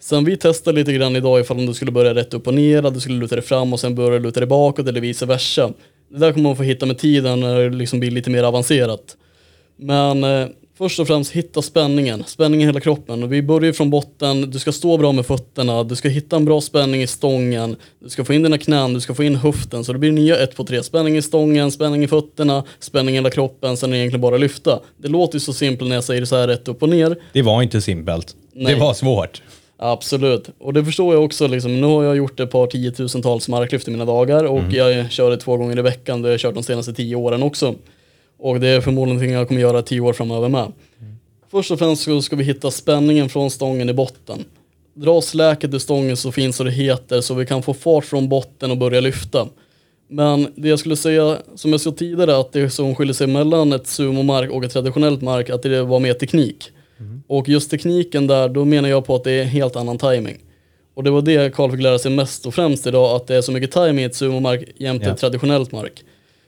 [0.00, 2.82] Sen vi testade lite grann idag ifall om du skulle börja rätt upp och ner,
[2.82, 5.72] att du skulle luta dig fram och sen börja luta dig bakåt eller vice versa.
[6.10, 9.16] Det där kommer man få hitta med tiden när det liksom blir lite mer avancerat.
[9.76, 10.46] Men eh,
[10.78, 13.28] först och främst hitta spänningen, spänningen i hela kroppen.
[13.28, 16.60] Vi börjar från botten, du ska stå bra med fötterna, du ska hitta en bra
[16.60, 19.84] spänning i stången, du ska få in dina knän, du ska få in höften.
[19.84, 20.82] Så det blir nya ett på tre.
[20.82, 24.36] Spänning i stången, spänning i fötterna, spänning i hela kroppen, sen är det egentligen bara
[24.36, 24.80] lyfta.
[24.96, 27.16] Det låter ju så simpelt när jag säger det så här rätt upp och ner.
[27.32, 28.36] Det var inte simpelt.
[28.52, 28.74] Nej.
[28.74, 29.42] Det var svårt.
[29.82, 30.50] Absolut.
[30.58, 31.46] Och det förstår jag också.
[31.46, 34.74] Liksom, nu har jag gjort ett par tiotusentals marklyft i mina dagar och Mm.
[34.74, 36.22] jag kör det två gånger i veckan.
[36.22, 37.74] Det har jag kört de senaste tio åren också.
[38.38, 40.60] Och det är förmodligen någonting jag kommer göra tio år framöver med.
[40.60, 41.16] Mm.
[41.50, 44.44] Först och främst så ska vi hitta spänningen från stången i botten.
[44.94, 48.28] Dra släket ur stången så fint så det heter så vi kan få fart från
[48.28, 49.46] botten och börja lyfta.
[50.08, 53.72] Men det jag skulle säga, som jag sa tidigare, att det som skiljer sig mellan
[53.72, 56.70] ett sumomark och ett traditionellt mark, att det var mer teknik.
[57.26, 60.36] Och just tekniken där, då menar jag på att det är helt annan timing.
[60.94, 63.42] Och det var det Karl fick lära sig mest och främst idag, att det är
[63.42, 65.12] så mycket timing i ett sumomark jämte Ja.
[65.12, 66.04] ett traditionellt mark.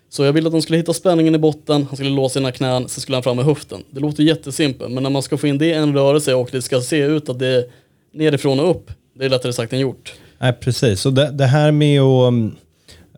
[0.09, 2.89] Så jag ville att de skulle hitta spänningen i botten, han skulle låsa sina knän,
[2.89, 3.83] sen skulle han fram med höften.
[3.91, 6.63] Det låter jättesimpelt, men när man ska få in det i en rörelse och det
[6.63, 7.65] ska se ut att det är
[8.13, 10.13] nerifrån och upp, det är lättare sagt än gjort.
[10.39, 11.07] Nej, precis.
[11.07, 12.57] Och det, det här med att um,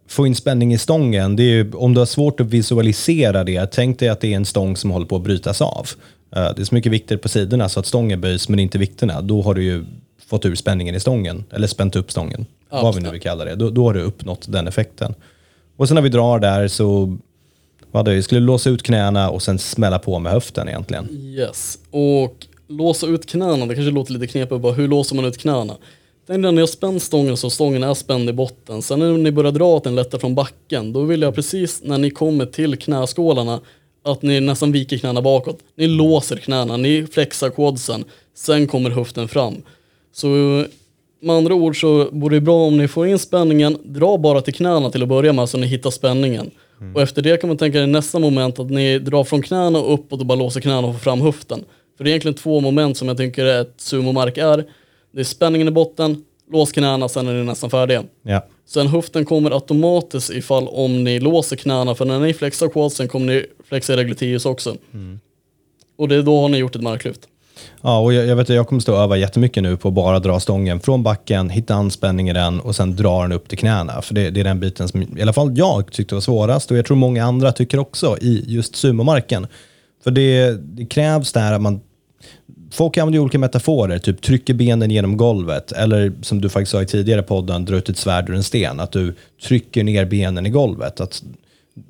[0.09, 3.67] få in spänning i stången, det är ju, om du har svårt att visualisera det,
[3.67, 5.89] tänk dig att det är en stång som håller på att brytas av.
[6.37, 9.21] Eh, det är så mycket vikter på sidorna så att stången böjs men inte vikterna.
[9.21, 9.85] Då har du ju
[10.27, 13.55] fått ur spänningen i stången, eller spänt upp stången, vad vi nu vill kalla det.
[13.55, 15.15] Då, då har du uppnått den effekten.
[15.77, 17.19] Och sen när vi drar där så,
[17.91, 21.09] vad det, skulle låsa ut knäna och sen smälla på med höften egentligen.
[21.11, 25.39] Yes, och låsa ut knäna, det kanske låter lite knepigt bara, hur låser man ut
[25.39, 25.77] knäna?
[26.27, 28.83] Tänk när jag spänt stången så stången är spänd i botten.
[28.83, 31.99] Sen när ni börjar dra att den lättar från backen, då vill jag precis när
[31.99, 33.61] ni kommer till knäskålarna
[34.05, 35.59] att ni nästan viker knäna bakåt.
[35.77, 39.55] Ni låser knäna, ni flexar quadsen, sen kommer höften fram.
[40.13, 40.29] Så
[41.21, 44.55] med andra ord så vore det bra om ni får in spänningen, dra bara till
[44.55, 46.51] knäna till att börja med så ni hittar spänningen.
[46.95, 50.21] Och efter det kan man tänka i nästa moment att ni drar från knäna uppåt
[50.21, 51.65] och bara låser knäna och får fram höften.
[51.97, 54.65] För det är egentligen två moment som jag tänker ett sumomark är.
[55.15, 58.03] Det är spänningen i botten, lås knäna, sen är ni nästan färdiga.
[58.23, 58.47] Ja.
[58.67, 63.27] Sen höften kommer automatiskt ifall om ni låser knäna, för när ni flexar quadsen kommer
[63.27, 64.77] ni flexa era gluteus också.
[65.99, 67.21] Och det då har ni gjort ett marklyft.
[67.83, 69.95] Ja, och jag, jag vet att jag kommer stå och öva jättemycket nu på att
[69.95, 73.59] bara dra stången från backen, hitta anspänning i den och sen dra den upp till
[73.59, 74.03] knäna.
[74.03, 76.77] För det, det är den biten som i alla fall jag tyckte var svårast och
[76.77, 79.47] jag tror många andra tycker också i just sumomarken.
[80.05, 81.81] För det, det krävs där att man
[82.75, 86.87] Folk använder olika metaforer, typ trycker benen genom golvet eller som du faktiskt sa i
[86.87, 88.81] tidigare podden, dra ut ett svärd ur en sten.
[88.81, 91.01] Att du trycker ner benen i golvet.
[91.01, 91.23] Att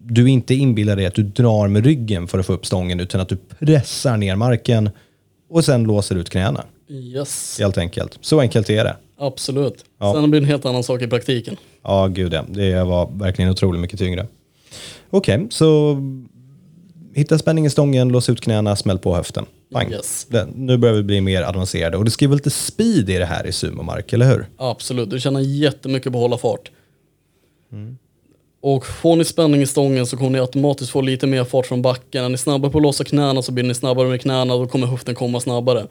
[0.03, 3.20] du inte inbillar dig att du drar med ryggen för att få upp stången utan
[3.20, 4.90] att du pressar ner marken
[5.51, 6.64] och sen låser ut knäna.
[6.88, 8.18] Yes, Helt enkelt.
[8.20, 8.97] Så enkelt är det.
[9.18, 9.85] absolut.
[10.01, 10.12] Ja.
[10.14, 11.57] Sen blir det en helt annan sak i praktiken.
[11.83, 12.44] Ja, gud ja.
[12.49, 14.27] Det var verkligen otroligt mycket tyngre.
[15.11, 15.99] Okej, så
[17.14, 19.47] hitta spänning i stången, lås ut knäna, smäll på höften.
[19.74, 19.92] Bang.
[19.92, 20.26] Yes.
[20.30, 23.18] Det, nu börjar vi bli mer avancerade och det ska ju vara lite speed i
[23.18, 24.46] det här i sumomark, eller hur?
[24.56, 26.70] Absolut, du tjänar jättemycket på att hålla fart.
[28.60, 31.82] Och får ni spänning i stången så kommer ni automatiskt få lite mer fart från
[31.82, 32.24] backen.
[32.24, 34.87] Är ni snabbare på att låsa knäna så blir ni snabbare med knäna då kommer
[34.87, 35.87] höften komma snabbare.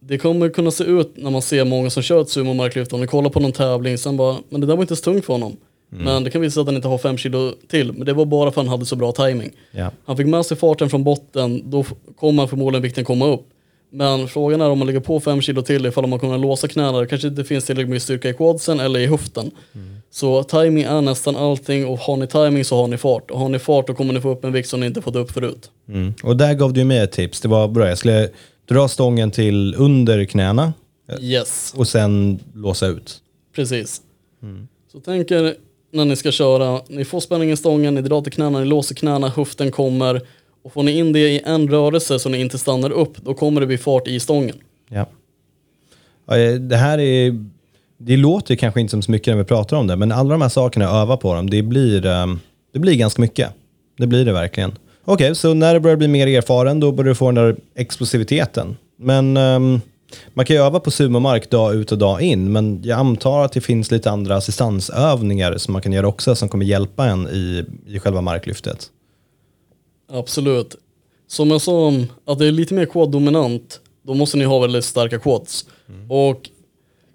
[0.00, 3.06] Det kommer kunna se ut när man ser många som kör ett sumomarklyft, om ni
[3.06, 5.56] kollar på någon tävling, sen bara, men det där var inte så tungt för honom.
[5.88, 8.24] Men det kan visa sig att han inte har fem kilo till, men det var
[8.24, 9.50] bara för att han hade så bra timing.
[9.70, 9.90] Ja.
[10.04, 11.84] Han fick med sig farten från botten, då
[12.16, 13.46] kommer förmodligen vikten komma upp.
[13.90, 17.00] Men frågan är om man lägger på 5 kilo till ifall man kommer låsa knäna,
[17.00, 19.50] det kanske inte finns tillräckligt mycket styrka i quadsen eller i höften.
[20.10, 23.30] Så timing är nästan allting och har ni timing så har ni fart.
[23.30, 25.16] Och har ni fart då kommer ni få upp en vikt som ni inte fått
[25.16, 25.70] upp förut.
[25.88, 26.14] Mm.
[26.22, 27.40] Och där gav du mig ett tips.
[27.40, 28.28] Det var bra, jag skulle
[28.68, 30.72] dra stången till under knäna
[31.20, 33.16] Yes, och sen låsa ut.
[33.54, 34.02] precis.
[34.92, 35.54] Så tänk er
[35.94, 38.94] när ni ska köra, ni får spänning i stången, ni drar till knäna, ni låser
[38.94, 40.20] knäna, höften kommer.
[40.62, 43.60] Och får ni in det i en rörelse så ni inte stannar upp, då kommer
[43.60, 44.56] det bli fart i stången.
[44.88, 45.06] Ja.
[46.36, 47.44] Eh, det här är,
[47.98, 50.42] det låter kanske inte som så mycket när vi pratar om det, men alla de
[50.42, 52.26] här sakerna, öva på dem, det blir, eh,
[52.72, 53.50] det blir ganska mycket.
[53.98, 54.72] Det blir det verkligen.
[55.04, 58.76] Okej, så när du börjar bli mer erfaren, då börjar du få den där explosiviteten.
[58.96, 59.80] Men um,
[60.34, 63.52] man kan ju öva på sumomark dag ut och dag in, men jag antar att
[63.52, 67.64] det finns lite andra assistansövningar som man kan göra också, som kommer hjälpa en i,
[67.86, 68.90] i själva marklyftet.
[70.12, 70.76] Absolut.
[71.26, 71.92] Som jag sa,
[72.24, 75.66] att det är lite mer quad-dominant, då måste ni ha väldigt starka quads.
[76.08, 76.50] Och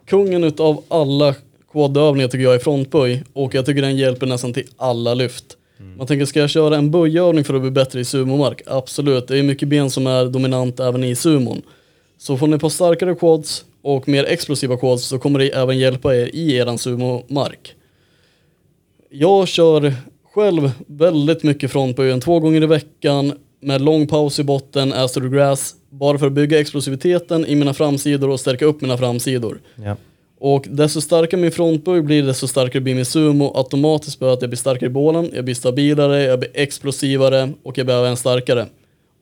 [0.06, 1.36] kungen utav alla
[1.72, 5.58] quad-övningar tycker jag är frontböj och jag tycker den hjälper nästan till alla lyft.
[5.98, 8.62] Man tänker, ska jag köra en böjövning för att bli bättre i sumomark?
[8.66, 11.62] Absolut, det är mycket ben som är dominant även i sumon.
[12.22, 16.16] Så får ni på starkare quads och mer explosiva quads så kommer det även hjälpa
[16.16, 17.76] er i eran sumomark.
[19.10, 19.94] Jag kör
[20.34, 25.20] själv väldigt mycket frontböjen två gånger i veckan med lång paus i botten, as to
[25.22, 29.62] the grass, bara för att bygga explosiviteten i mina framsidor och stärka upp mina framsidor.
[29.76, 29.96] Ja.
[30.40, 33.52] Och desto starkare min frontböj blir, desto starkare blir min sumo.
[33.56, 37.78] Automatiskt blir att jag blir starkare i bålen, jag blir stabilare, jag blir explosivare och
[37.78, 38.66] jag blir även starkare.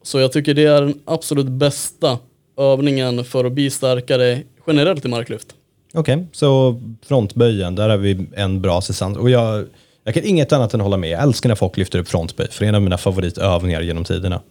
[0.03, 2.17] Så jag tycker det är den absolut bästa
[2.57, 5.47] övningen för att bli starkare generellt i marklyft.
[5.93, 9.17] Okej, så frontböjen, där har vi en bra assistans.
[9.17, 9.65] Och jag,
[10.03, 11.09] jag kan inget annat än hålla med.
[11.09, 14.03] Jag älskar när folk lyfter upp frontböj, för det är en av mina favoritövningar genom
[14.03, 14.41] tiderna.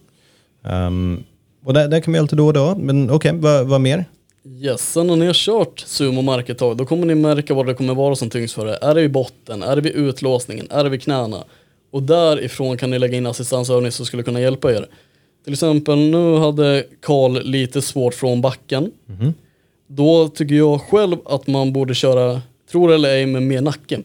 [0.63, 1.23] Um,
[1.65, 4.05] och det, kan vi göra lite då och då, men okej, vad, vad mer?
[4.45, 7.65] Yes, sen när ni har kört sumo mark ett tag, då kommer ni märka vad
[7.65, 8.77] det kommer vara som tyngst för er.
[8.81, 9.63] Är det i botten?
[9.63, 10.67] Är det vid utlåsningen?
[10.71, 11.43] Är det vid knäna?
[11.91, 14.87] Och därifrån kan ni lägga in assistansövning som skulle kunna hjälpa er.
[15.47, 18.91] Till exempel, nu hade Karl lite svårt från backen.
[19.87, 24.01] Då tycker jag själv att man borde köra, tror eller ej, med mer nacke.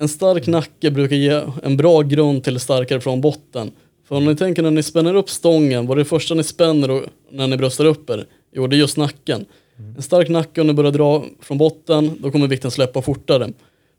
[0.00, 3.70] En stark nacke brukar ge en bra grund till starkare från botten.
[4.08, 6.90] För om ni tänker när ni spänner upp stången, vad är det första ni spänner
[6.90, 8.26] och, när ni bröstar upp er?
[8.52, 9.44] Jo, det är just nacken.
[9.96, 13.52] En stark nacke om ni börjar dra från botten, då kommer vikten släppa fortare.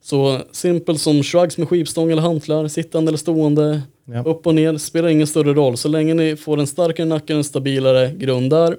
[0.03, 3.81] Så simpelt som shrugs med skivstång eller hantlar, sittande eller stående,
[4.13, 4.23] Ja.
[4.25, 5.77] upp och ner, spelar ingen större roll.
[5.77, 8.77] Så länge ni får en starkare nacke och en stabilare grund där.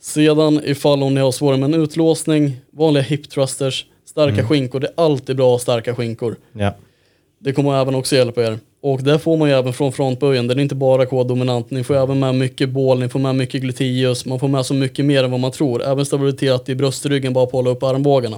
[0.00, 4.80] Sedan ifall om ni har svårare med en utlåsning, vanliga hip thrusters, starka skinkor.
[4.80, 6.36] Det är alltid bra att ha starka skinkor.
[6.52, 6.74] Ja.
[7.38, 8.58] Det kommer även också hjälpa er.
[8.80, 10.46] Och det får man ju även från frontböjen.
[10.46, 11.70] Den är inte bara K-dominant.
[11.70, 14.26] Ni får även med mycket bål, ni får med mycket gluteus.
[14.26, 15.82] Man får med så mycket mer än vad man tror.
[15.82, 18.36] Även stabilitet i bröstryggen bara på att hålla upp armbågarna.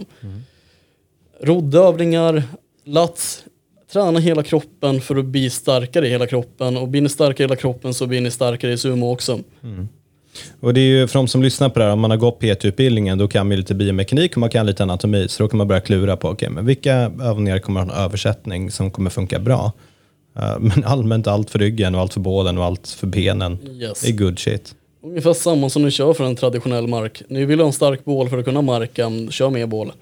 [1.41, 2.43] Roddövningar,
[2.85, 3.45] lats.
[3.93, 6.77] Träna hela kroppen för att bli starkare i hela kroppen.
[6.77, 9.41] Och blir ni starkare i hela kroppen så blir ni starkare i sumo också.
[10.61, 12.41] Och det är ju för de som lyssnar på det här, om man har gått
[12.41, 15.29] PT-utbildningen, då kan man ju lite biomekanik och man kan lite anatomi.
[15.29, 18.71] Så då kan man börja klura på, okej, men vilka övningar kommer ha en översättning
[18.71, 19.73] som kommer funka bra?
[20.37, 23.59] Eh, men allmänt allt för ryggen och allt för bålen och allt för benen.
[23.81, 24.09] Yes.
[24.09, 24.75] Är good shit.
[25.03, 27.23] Ungefär samma som ni kör för en traditionell mark.
[27.29, 29.93] Ni vill ha en stark bål för att kunna marka, kör mer bål.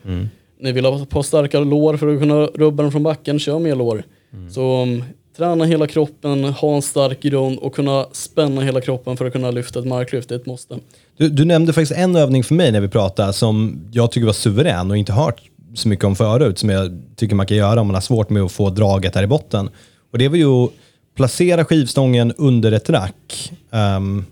[0.58, 3.76] Ni vill ha på starkare lår för att kunna rubba den från backen, kör mer
[3.76, 4.02] lår.
[4.50, 5.04] Så um,
[5.36, 9.50] träna hela kroppen, ha en stark grund och kunna spänna hela kroppen för att kunna
[9.50, 10.78] lyfta ett marklyft, det är ett måste.
[11.16, 14.32] Du, du nämnde faktiskt en övning för mig när vi pratade som jag tycker var
[14.32, 15.42] suverän och inte hört
[15.74, 18.42] så mycket om förut som jag tycker man kan göra om man har svårt med
[18.42, 19.70] att få draget där i botten.
[20.12, 20.70] Och det var ju att
[21.14, 23.52] placera skivstången under ett rack.
[23.70, 24.24] Um,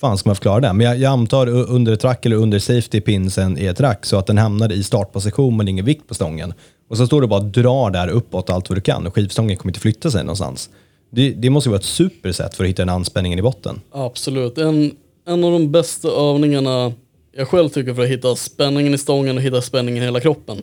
[0.00, 0.72] fan ska man förklara det?
[0.72, 4.16] Men jag, jag antar under ett rack eller under safety pinsen i ett rack så
[4.16, 6.54] att den hamnar i startposition men ingen vikt på stången.
[6.88, 9.70] Och så står det bara dra där uppåt allt vad du kan och skivstången kommer
[9.70, 10.70] inte flytta sig någonstans.
[11.10, 13.80] Det, det måste vara ett supersätt för att hitta den anspänningen i botten.
[13.92, 14.92] Absolut, en,
[15.26, 16.92] en av de bästa övningarna
[17.32, 20.62] jag själv tycker för att hitta spänningen i stången och hitta spänningen i hela kroppen.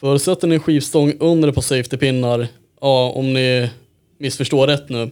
[0.00, 2.48] För sätter ni en skivstång under par safety-pinnar,
[2.80, 3.70] ja om ni
[4.18, 5.10] missförstår rätt nu,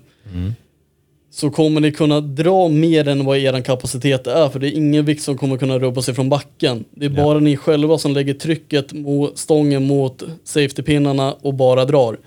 [1.34, 5.04] så kommer ni kunna dra mer än vad er kapacitet är, för det är ingen
[5.04, 6.84] vikt som kommer kunna rubba sig från backen.
[6.90, 12.18] Det är bara ni själva som lägger trycket mot stången mot safety-pinnarna och bara drar.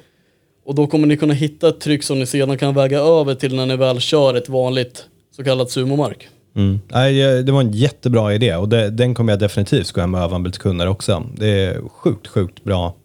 [0.66, 3.56] Och då kommer ni kunna hitta ett tryck som ni sedan kan väga över till
[3.56, 6.28] när ni väl kör ett vanligt så kallat sumomark.
[6.56, 6.80] Mm.
[6.88, 10.22] Nej, det var en jättebra idé och det, den kommer jag definitivt ska hem och
[10.22, 11.24] öva med lite kunder också.
[11.38, 12.96] Det är sjukt, sjukt bra,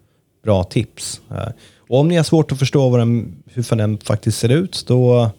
[0.45, 1.21] bra tips.
[1.89, 5.31] Och om ni har svårt att förstå vad den, hur den faktiskt ser ut, då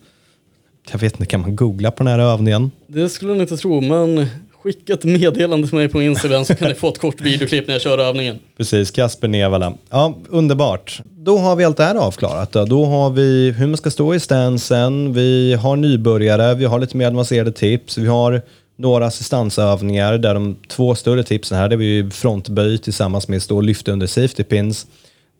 [0.91, 2.71] jag vet inte, kan man googla på den här övningen?
[2.87, 4.27] Det skulle ni inte tro, men
[4.63, 7.73] skicka ett meddelande till mig på Instagram så kan ni få ett kort videoklipp när
[7.73, 8.39] jag kör övningen.
[8.57, 9.73] Precis, Kasper Nevala.
[9.89, 11.01] Ja, underbart.
[11.05, 12.51] Då har vi allt det här avklarat.
[12.51, 16.79] Då, då har vi hur man ska stå i stansen, vi har nybörjare, vi har
[16.79, 18.41] lite mer avancerade tips, vi har
[18.75, 23.55] några assistansövningar där de två större tipsen här, det är vi frontböj tillsammans med stå
[23.55, 24.87] och lyfta under safety pins.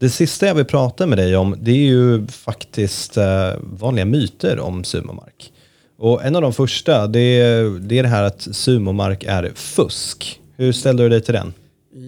[0.01, 4.59] Det sista jag vill prata med dig om, det är ju faktiskt eh, vanliga myter
[4.59, 5.51] om sumomark.
[5.97, 10.39] Och en av de första, det är, det är det här att sumomark är fusk.
[10.57, 11.53] Hur ställer du dig till den?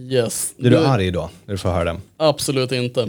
[0.10, 0.54] Yes.
[0.60, 1.98] Är du Nu- arg då, när du får höra den?
[2.18, 3.08] Absolut inte.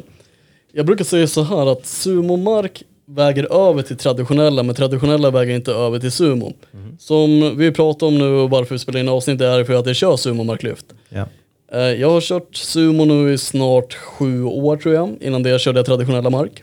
[0.72, 5.72] Jag brukar säga så här att sumomark väger över till traditionella, men traditionella väger inte
[5.72, 6.52] över till sumo.
[6.98, 9.96] Som vi pratar om nu och varför vi spelar in avsnitt är för att jag
[9.96, 10.86] kör sumomarklyft.
[11.08, 11.26] Ja.
[11.74, 15.16] Eh, Jag har kört sumo nu i snart sju år tror jag.
[15.20, 16.62] Innan det körde jag traditionella mark.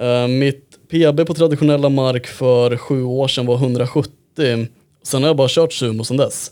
[0.00, 4.10] Eh, Mitt PB på traditionella mark för sju år sedan var 170.
[5.02, 6.50] Sen har jag bara kört sumo sedan dess.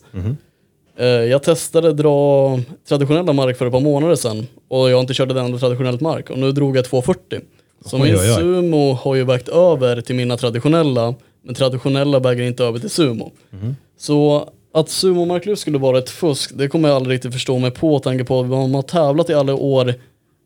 [0.99, 5.15] Eh, Jag testade dra traditionella mark för ett par månader sedan och jag har inte
[5.15, 7.41] kört den ändå traditionellt mark och nu drog jag 240.
[7.87, 8.37] Så Oj, min oj, oj.
[8.37, 11.15] sumo har ju vägt över till mina traditionella
[11.45, 13.33] men traditionella väger inte över till sumo.
[13.99, 17.99] Så att sumomarklyft skulle vara ett fusk, det kommer jag aldrig riktigt förstå mig på
[17.99, 19.95] tanke på att man har tävlat i alla år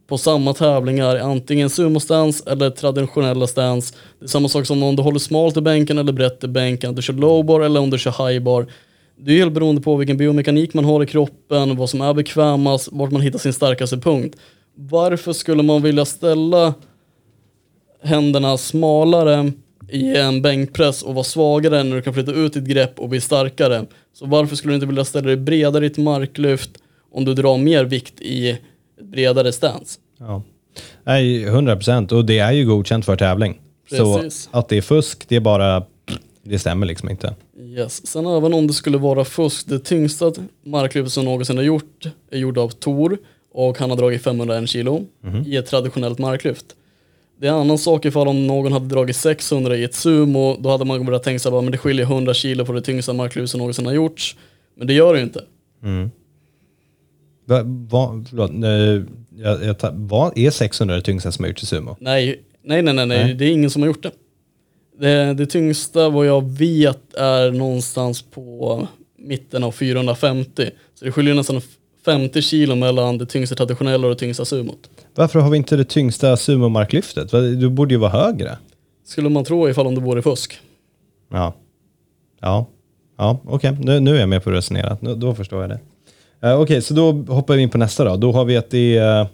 [0.08, 3.94] på samma tävlingar, antingen sumostance eller traditionella stance.
[4.18, 6.94] Det är samma sak som om du håller smalt i bänken eller brett i bänken,
[6.94, 8.66] du kör lowbar eller om du kör highbar.
[9.18, 12.88] Det är helt beroende på vilken biomekanik man har i kroppen, vad som är bekvämast,
[12.92, 14.36] vart man hittar sin starkaste punkt.
[14.74, 16.74] Varför skulle man vilja ställa
[18.02, 19.52] händerna smalare
[19.88, 23.20] i en bänkpress och vara svagare när du kan flytta ut ditt grepp och bli
[23.20, 23.86] starkare.
[24.12, 26.70] Så varför skulle du inte vilja ställa dig bredare i ett marklyft
[27.12, 28.60] om du drar mer vikt i ett
[29.02, 30.00] bredare stance?
[30.18, 30.42] Ja.
[31.04, 32.12] Nej, 100 procent.
[32.12, 33.60] Och det är ju godkänt för tävling.
[33.90, 34.48] Precis.
[34.52, 35.82] Så att det är fusk, det är bara...
[36.42, 37.34] Det stämmer liksom inte.
[37.60, 38.06] Yes.
[38.06, 40.32] Sen även om det skulle vara fusk, det tyngsta
[40.64, 43.18] marklyftet som någonsin har gjort är gjort av Tor
[43.52, 45.04] och han har dragit 501 kilo
[45.46, 46.66] i ett traditionellt marklyft.
[47.38, 50.70] Det är en annan sak ifall om någon hade dragit 600 i ett sumo, då
[50.70, 53.58] hade man börjat tänka sig att det skiljer 100 kilo på det tyngsta marklyft som
[53.58, 54.36] någonsin har gjorts.
[54.76, 55.44] Men det gör det ju inte.
[57.44, 59.04] Va, va, förlåt, eh,
[59.42, 61.96] jag, jag, tar- vad är 600 det tyngsta som har gjorts i sumo?
[62.00, 63.24] Nej, nej, nej, nej, nej.
[63.24, 63.34] Nej.
[63.34, 64.10] det är ingen som har gjort det.
[64.98, 65.34] det.
[65.34, 70.70] Det tyngsta vad jag vet är någonstans på mitten av 450.
[70.94, 71.60] Så det skiljer nästan
[72.04, 74.90] 50 kilo mellan det tyngsta traditionella och det tyngsta sumot.
[75.16, 77.30] Varför har vi inte det tyngsta sumomarklyftet?
[77.30, 78.58] Du borde ju vara högre.
[79.04, 80.58] Skulle man tro ifall om det vore fusk.
[81.32, 81.54] Ja.
[82.40, 82.66] Ja,
[83.18, 83.76] ja okej.
[83.80, 84.96] Nu, nu är jag med på att resonera.
[85.00, 85.80] Nu, då förstår jag det.
[86.48, 88.16] Uh, okej, så då hoppar vi in på nästa då.
[88.16, 89.26] Då har vi att det, eh,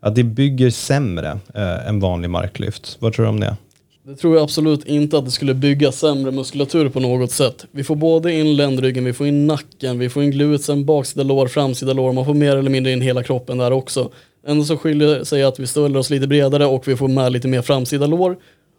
[0.00, 2.96] att det bygger sämre uh, än vanlig marklyft.
[3.00, 3.56] Vad tror du om det?
[4.04, 7.66] Det tror jag absolut inte att det skulle bygga sämre muskulatur på något sätt.
[7.70, 11.46] Vi får både in ländryggen, vi får in nacken, vi får in glutsen, baksida lår,
[11.46, 12.12] framsida lår.
[12.12, 14.10] Man får mer eller mindre in hela kroppen där också.
[14.46, 17.32] Enda som skiljer sig är att vi ställer oss lite bredare och vi får med
[17.32, 18.36] lite mer framsida lår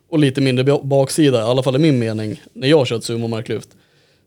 [0.10, 3.70] och lite mindre baksida, i alla fall i min mening, när jag kört sumo-marklyft.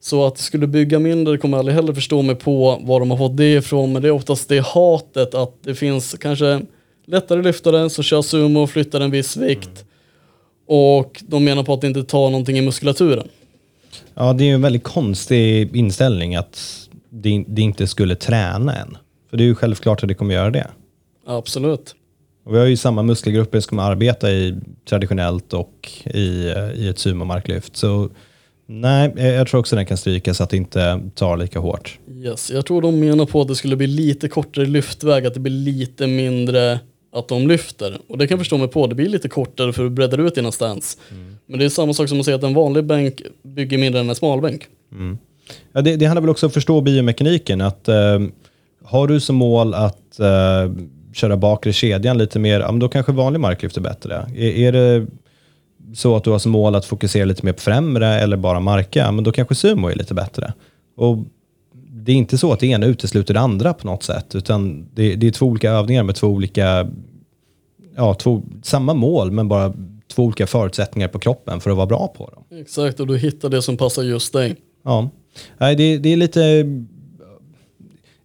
[0.01, 3.11] Så att det skulle bygga mindre kommer jag aldrig heller förstå mig på var de
[3.11, 6.61] har fått det ifrån, men det är oftast det hatet att det finns kanske
[7.07, 9.85] lättare lyftare som kör sumo och flyttar en viss vikt
[10.67, 13.29] och de menar på att det inte tar någonting i muskulaturen.
[14.15, 18.97] Ja, det är ju en väldigt konstig inställning att det, det inte skulle träna än.
[19.31, 20.67] För det är ju självklart att det kommer göra det.
[21.27, 21.95] Absolut.
[22.45, 24.57] Och vi har ju samma muskelgrupper som arbetar i
[24.89, 27.77] traditionellt och i, eh, i ett sumomarklyft.
[27.77, 28.09] Så
[28.67, 31.99] nej, jag tror också den kan strykas så att det inte tar lika hårt.
[32.11, 32.51] Yes.
[32.51, 35.53] Jag tror de menar på att det skulle bli lite kortare lyftväg, att det blir
[35.53, 36.81] lite mindre
[37.13, 37.99] att de lyfter.
[38.09, 40.35] Och det kan jag förstå mig på, det blir lite kortare för att bredda ut
[40.35, 40.99] dina stance.
[41.47, 44.09] Men det är samma sak som att säga att en vanlig bänk bygger mindre än
[44.09, 44.67] en smalbänk.
[45.73, 47.61] Ja, det, det handlar väl också om att förstå biomekaniken.
[47.61, 48.21] Att, eh,
[48.85, 50.73] har du som mål att eh,
[51.17, 54.15] köra bakre kedjan lite mer, ja, men då kanske vanlig marklyft är bättre.
[54.35, 55.07] Är, är det
[55.95, 59.13] så att du har som mål att fokusera lite mer på främre eller bara marka,
[59.13, 60.53] men då kanske sumo är lite bättre.
[60.97, 61.19] Och
[61.91, 65.17] det är inte så att det ena utesluter det andra på något sätt, utan det,
[65.17, 66.91] det är två olika övningar med två olika,
[67.97, 69.75] ja, två, samma mål, men bara
[70.15, 72.61] två olika förutsättningar på kroppen för att vara bra på dem.
[72.61, 74.57] Exakt, och du hittar det som passar just dig.
[74.85, 75.11] Ja,
[75.59, 76.65] Nej, det, det är lite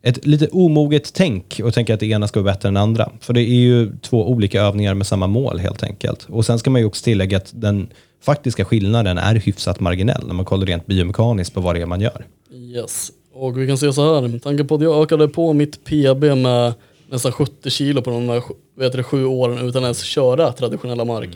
[0.01, 3.11] ett lite omoget tänk att tänka att det ena ska vara bättre än det andra.
[3.19, 6.27] För det är ju två olika övningar med samma mål helt enkelt.
[6.29, 7.87] Och sen ska man ju också tillägga att den
[8.21, 12.01] faktiska skillnaden är hyfsat marginell när man kollar rent biomekaniskt på vad det är man
[12.01, 12.25] gör.
[12.53, 13.11] Yes.
[13.33, 16.23] Och vi kan se så här, med tanke på att jag ökade på mitt PB
[16.23, 16.73] med
[17.09, 18.43] nästan 70 kilo på de här
[18.77, 21.29] vet du, sju åren utan ens köra traditionella mark.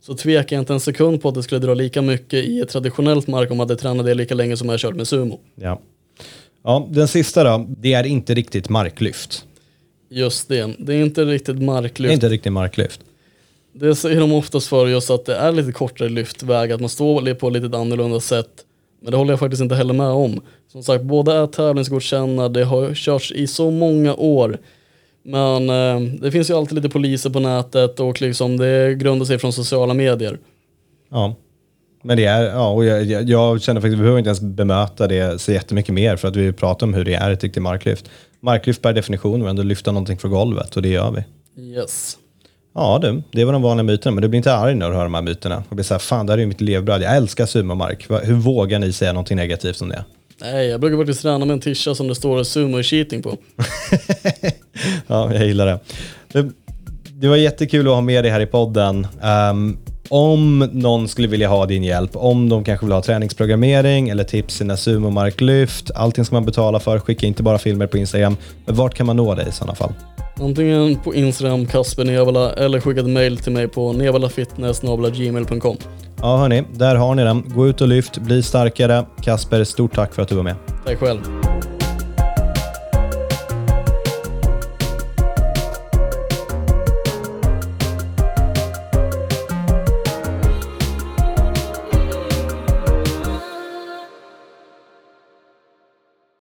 [0.00, 2.68] Så tvekar jag inte en sekund på att det skulle dra lika mycket i ett
[2.68, 5.40] traditionellt mark om jag hade tränat det lika länge som jag kört med sumo.
[5.54, 5.80] Ja.
[6.68, 9.44] Ja, den sista då, det är inte riktigt marklyft.
[10.10, 12.12] Just det, det är inte riktigt Det är marklyft.
[12.12, 13.00] inte riktigt marklyft.
[13.72, 17.34] Det säger de oftast för just att det är lite kortare lyftväg, att man står
[17.34, 18.48] på lite annorlunda sätt.
[19.02, 20.40] Men det håller jag faktiskt inte heller med om.
[20.72, 24.58] Som sagt, båda är tävlingsgodkända, det har körts i så många år.
[25.22, 29.38] Men eh, det finns ju alltid lite poliser på nätet och liksom det grundar sig
[29.38, 30.38] från sociala medier.
[31.10, 31.34] Ja.
[32.06, 35.06] Men det är, ja, och jag, jag, jag känner faktiskt, vi behöver inte ens bemöta
[35.06, 38.10] det så jättemycket mer för att vi pratar om hur det är ett riktigt marklyft.
[38.40, 41.62] Marklyft per definition är ändå lyfta någonting från golvet och det gör vi.
[41.62, 42.18] Yes.
[42.74, 45.02] Ja du, det var de vanliga myterna, men du blir inte arg när du hör
[45.02, 45.62] de här myterna.
[45.68, 48.06] Och blir så här, fan det här är ju mitt levebröd, jag älskar sumomark.
[48.22, 50.04] Hur vågar ni säga någonting negativt om det?
[50.40, 53.36] Nej, jag brukar faktiskt träna med en tisha som det står sumo cheating på.
[55.06, 55.80] Ja, jag gillar det.
[56.32, 56.50] det.
[57.12, 59.06] Det var jättekul att ha med dig här i podden.
[59.22, 64.24] Ehm, om någon skulle vilja ha din hjälp, om de kanske vill ha träningsprogrammering eller
[64.24, 68.36] tips sina sumomarklyft, allting ska man betala för, skicka inte bara filmer på Instagram.
[68.64, 69.92] Men vart kan man nå dig i sådana fall?
[70.40, 75.76] Antingen på Instagram, Kasper Nevala, eller skicka ett mail till mig på nevalafitness.gmail.com.
[76.20, 77.44] Ja hörni, där har ni den.
[77.54, 79.04] Gå ut och lyft, bli starkare.
[79.22, 80.54] Kasper, stort tack för att du var med.
[80.84, 81.20] Tack själv.